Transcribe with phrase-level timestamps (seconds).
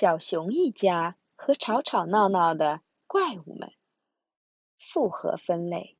[0.00, 3.70] 小熊一家和吵吵闹闹的怪物们，
[4.78, 5.94] 复合分类。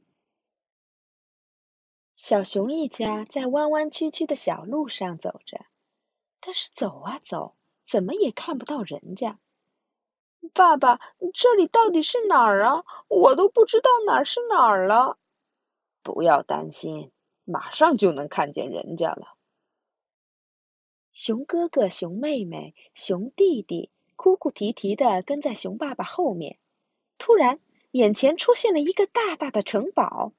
[2.17, 5.67] 小熊一家在弯弯曲曲的小路上走着，
[6.41, 9.39] 但是走啊走，怎么也看不到人家。
[10.55, 10.99] 爸爸，
[11.35, 12.85] 这里到底是哪儿啊？
[13.07, 15.19] 我都不知道哪儿是哪儿了。
[16.03, 17.13] 不要担心，
[17.45, 19.37] 马上就能看见人家了。
[21.23, 26.57] 熊哥哥、熊妹妹、熊弟弟哭哭啼啼的跟在熊爸爸后面。
[27.19, 30.33] 突然，眼前出现了一个大大的城堡。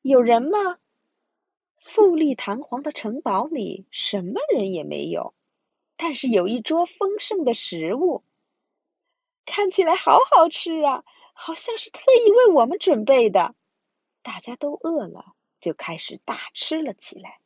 [0.00, 0.78] 有人吗？
[1.76, 5.34] 富丽堂皇的城堡里什么人也没有，
[5.96, 8.22] 但是有一桌丰盛的食物，
[9.44, 13.56] 看起来好好吃啊，好像是特意为我们准备的。
[14.22, 17.40] 大家都饿了，就开始大吃了起来。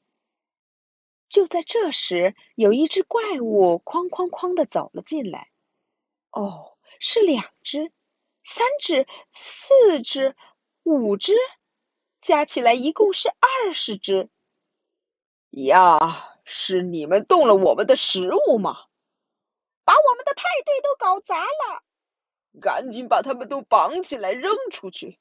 [1.28, 5.50] 就在这时，有一只怪物哐哐哐的走了进来。
[6.30, 7.92] 哦，是两只、
[8.44, 10.36] 三只、四只、
[10.84, 11.34] 五只，
[12.18, 14.28] 加起来一共是二十只。
[15.50, 18.84] 呀，是你们动了我们的食物吗？
[19.84, 21.82] 把我们的派对都搞砸了！
[22.60, 25.18] 赶紧把他们都绑起来扔出去！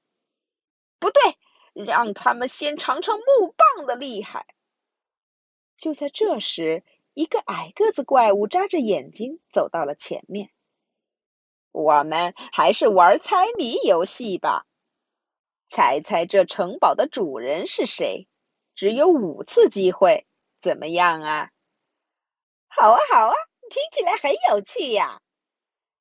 [1.00, 1.38] 不对，
[1.74, 4.46] 让他们先尝尝木棒的厉害。
[5.78, 6.84] 就在这时，
[7.14, 10.50] 一个矮个子怪物眨着眼睛走到了前面。
[11.72, 14.66] 我们还是玩猜谜游戏吧，
[15.70, 18.28] 猜猜这城堡的主人是谁？
[18.76, 20.26] 只有五次机会，
[20.60, 21.52] 怎么样啊？
[22.68, 23.36] 好啊，好啊，
[23.70, 25.22] 听起来很有趣呀。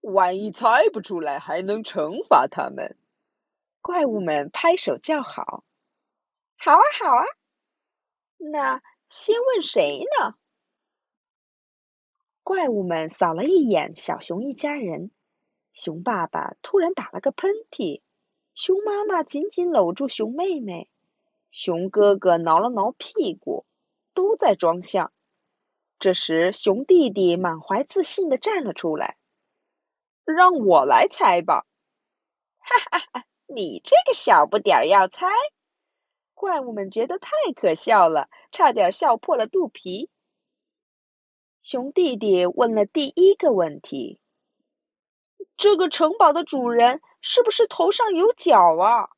[0.00, 2.96] 万一猜不出来，还能惩罚他们。
[3.82, 5.64] 怪物们拍手叫好。
[6.56, 7.24] 好啊，好啊。
[8.38, 8.80] 那。
[9.08, 10.34] 先问谁呢？
[12.42, 15.10] 怪物们扫了一眼小熊一家人，
[15.72, 18.02] 熊爸爸突然打了个喷嚏，
[18.54, 20.88] 熊妈妈紧紧搂住熊妹妹，
[21.50, 23.66] 熊哥哥挠了挠屁股，
[24.14, 25.12] 都在装像。
[25.98, 29.16] 这时，熊弟弟满怀自信的站了出来
[30.24, 31.66] ：“让我来猜吧！”
[32.58, 35.26] 哈哈哈，你这个小不点儿要猜？
[36.36, 40.10] 怪物们觉得太可笑了，差点笑破了肚皮。
[41.62, 44.20] 熊弟弟问了第一个问题
[45.56, 49.08] ：“这个城堡的主人是不是头上有角啊？”“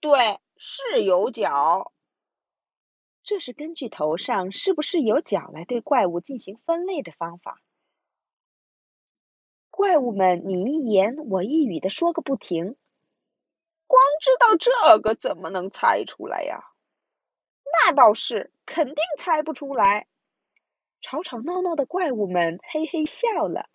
[0.00, 1.92] 对，是有角。”
[3.22, 7.60] 这是根据头上是不是有角来对怪物进行分类的方法。
[9.68, 12.76] 怪物们你一言我一语的说个不停。
[13.92, 16.64] 光知道这个怎么能猜出来呀？
[17.86, 20.06] 那倒是，肯定猜不出来。
[21.02, 23.68] 吵吵闹闹的怪物们嘿嘿笑了。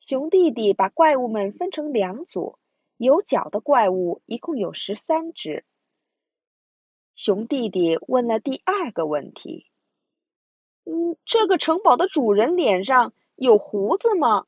[0.00, 2.58] 熊弟弟把怪物们分成两组，
[2.96, 5.66] 有脚的怪物一共有十三只。
[7.14, 9.66] 熊弟弟问了第二个问题
[10.84, 14.46] ：“嗯，这个城堡的主人脸上有胡子吗？”“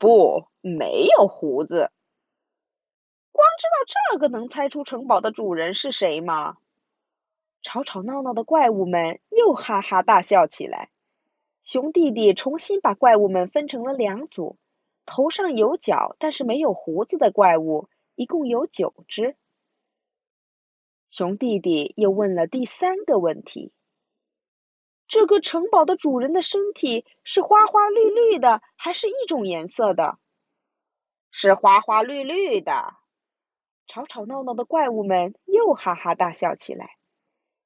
[0.00, 1.92] 不，没有胡子。”
[3.58, 6.56] 知道这个能猜出城堡的主人是谁吗？
[7.62, 10.90] 吵吵闹闹的怪物们又哈哈大笑起来。
[11.62, 14.58] 熊弟弟重新把怪物们分成了两组，
[15.06, 19.36] 头上有角但是没有胡子的怪物一共有九只。
[21.08, 23.72] 熊弟弟又问了第三个问题：
[25.06, 30.18] 这个城堡的主人的身体是花花绿绿的，还是一种颜色的？
[31.30, 32.96] 是花花绿绿的。
[33.86, 36.96] 吵吵闹闹的怪物们又哈哈大笑起来。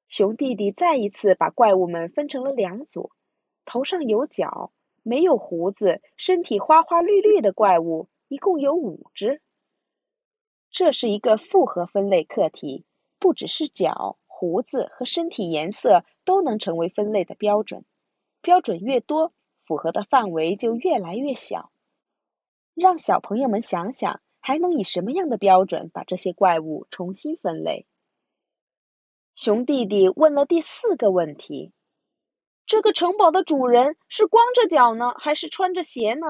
[0.09, 3.11] 熊弟弟再一次把怪物们分成了两组，
[3.65, 4.73] 头上有角、
[5.03, 9.41] 没有胡子、身体花花绿绿的怪物一共有五只。
[10.71, 12.85] 这是一个复合分类课题，
[13.19, 17.85] 不只是角、胡子和身体颜色都能成为分类的标准，
[18.41, 19.33] 标准越多，
[19.65, 21.71] 符合的范围就越来越小。
[22.75, 24.21] 让小朋友们想想。
[24.47, 27.85] 还能以什么样的标准把这些怪物重新分类？
[29.35, 31.73] 熊弟弟问了第四个问题：
[32.65, 36.29] 这个城堡的主人是光着脚呢，还是穿着鞋呢？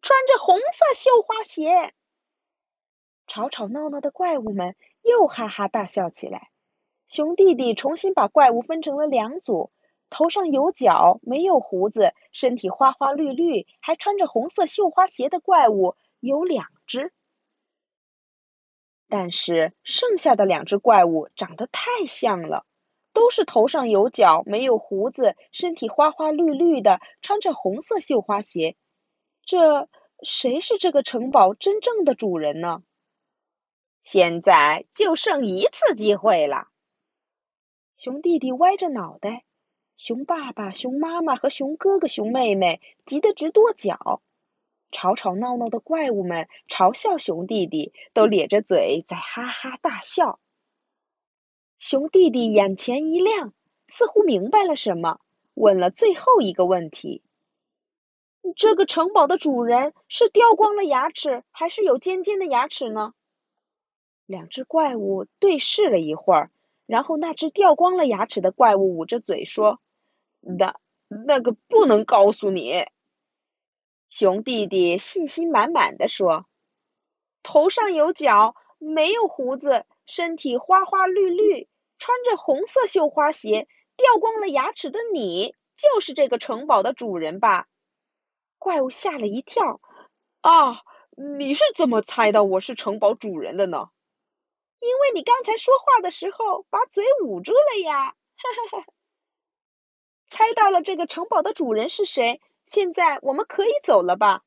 [0.00, 1.92] 穿着红色绣花鞋。
[3.26, 6.50] 吵吵闹闹的怪物们又哈哈大笑起来。
[7.08, 9.72] 熊弟弟重新把怪物分成了两组：
[10.08, 16.68] 头上有角、没有胡子、身体花花绿绿、还穿着红色绣花鞋的怪物有两。
[16.86, 17.12] 只，
[19.08, 22.64] 但是剩下的两只怪物长得太像了，
[23.12, 28.76] 都是头上有角、没有胡子、身体花花绿绿的，穿着红色绣花鞋。
[29.44, 29.88] 这
[30.22, 32.82] 谁是这个城堡真正的主人呢？
[34.02, 36.68] 现在就剩一次机会了。
[37.94, 39.44] 熊弟弟歪着脑袋，
[39.96, 44.20] 熊爸爸、熊妈妈和熊哥哥、熊妹妹急得直跺脚。
[44.96, 50.40] 吵吵闹闹的怪物们嘲笑熊弟弟，都咧着嘴在哈哈大笑。
[51.78, 53.52] 熊弟弟眼前一亮，
[53.88, 55.20] 似乎明白了什么，
[55.52, 57.22] 问了最后一个问题
[58.56, 63.12] ：“这个城堡的主人是掉光了牙齿，还是有尖尖的牙齿呢？”
[64.24, 66.50] 两只怪物对视了一会儿，
[66.86, 69.78] 然后那只掉光了牙齿的怪物捂着嘴说
[70.40, 70.76] ：“那
[71.26, 72.86] 那个不能告诉你。”
[74.08, 76.46] 熊弟弟信心满满的说
[77.42, 81.68] ：“头上有角，没有胡子。”身体花花绿绿，
[81.98, 83.66] 穿着红色绣花鞋，
[83.96, 87.66] 掉光了牙齿的你，就是这个城堡的主人吧？
[88.56, 89.80] 怪物吓了一跳，
[90.42, 90.82] 啊，
[91.16, 93.88] 你是怎么猜到我是城堡主人的呢？
[94.78, 98.10] 因为你刚才说话的时候把嘴捂住了呀！
[98.10, 98.86] 哈哈哈。
[100.28, 104.42] 猜到了这个城堡的主人是谁，现在我们可以走了吧？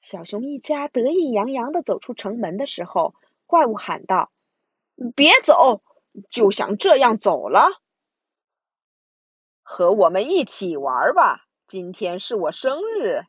[0.00, 3.14] 小熊一家得意洋洋地走出城门的时候，
[3.46, 4.30] 怪物喊道。
[5.16, 5.82] 别走，
[6.30, 7.70] 就想这样走了？
[9.62, 13.22] 和我们一起玩吧，今天是我生日。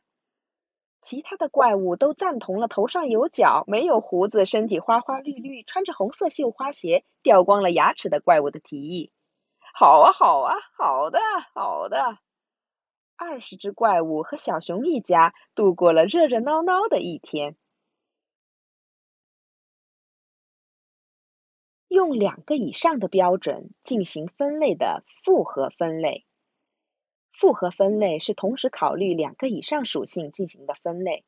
[1.00, 9.10] 其他的怪物都赞同了头上有角、没有胡子、身体花花绿绿、穿着红色绣花鞋、掉光了牙齿的怪物的提议。
[9.74, 11.18] 好啊，好啊，好的，
[11.54, 12.18] 好的。
[13.22, 17.54] 二十只怪物和小熊一家度过了热热闹闹的一天。
[21.86, 26.24] 用两个以上的标准进行分类的复合分类。
[27.30, 31.26] 复合分类是同时考虑两个以上属性进行的分类。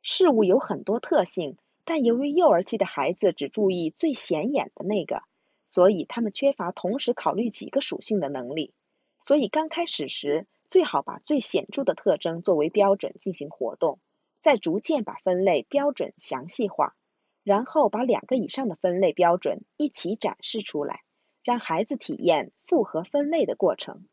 [0.00, 5.24] 事物有很多特性，但由于幼儿期的孩子只注意最显眼的那个，
[5.66, 8.72] 所以他们缺乏同时考虑几个属性的能力。
[9.18, 14.00] 所以刚开始时，最好把最显著的特征作为标准进行活动，
[14.40, 16.96] 再逐渐把分类标准详细化。
[17.44, 21.02] 然后把两个以上的分类标准一起展示出来，
[21.42, 24.06] 让孩子体验复合分类的过程。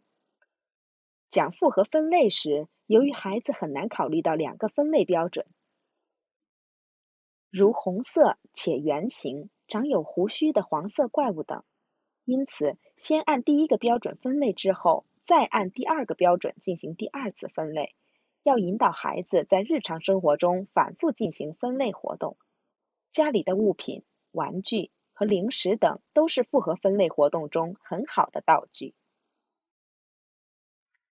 [1.30, 5.46] 讲复合分类时，由于孩子很难考虑到两个分类标准，
[7.50, 11.64] 如红色且圆形、长有胡须的黄色怪物等，
[12.26, 17.94] 因此先按第一个标准分类之后，再按第二个标准进行第二次分类。
[18.42, 22.36] 要引导孩子在日常生活中反复进行分类活动。
[23.12, 28.96] 家里的物品、玩具和零食等都是复合分类活动中很好的道具。